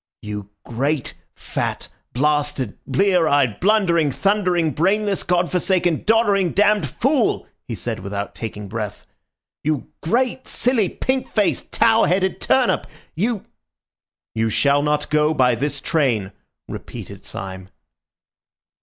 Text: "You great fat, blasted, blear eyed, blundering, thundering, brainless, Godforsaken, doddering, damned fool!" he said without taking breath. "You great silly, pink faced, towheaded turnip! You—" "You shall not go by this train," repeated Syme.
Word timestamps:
"You 0.23 0.49
great 0.65 1.13
fat, 1.35 1.87
blasted, 2.11 2.75
blear 2.87 3.27
eyed, 3.27 3.59
blundering, 3.59 4.11
thundering, 4.11 4.71
brainless, 4.71 5.21
Godforsaken, 5.21 6.05
doddering, 6.05 6.53
damned 6.53 6.89
fool!" 6.89 7.45
he 7.67 7.75
said 7.75 7.99
without 7.99 8.33
taking 8.33 8.67
breath. 8.67 9.05
"You 9.63 9.91
great 10.01 10.47
silly, 10.47 10.89
pink 10.89 11.29
faced, 11.29 11.71
towheaded 11.71 12.41
turnip! 12.41 12.87
You—" 13.13 13.45
"You 14.33 14.49
shall 14.49 14.81
not 14.81 15.07
go 15.11 15.35
by 15.35 15.53
this 15.53 15.79
train," 15.79 16.31
repeated 16.67 17.23
Syme. 17.23 17.69